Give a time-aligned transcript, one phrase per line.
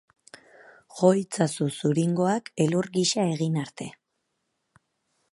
[0.99, 3.87] Jo itzazu zuringoak elur gisa egin arte.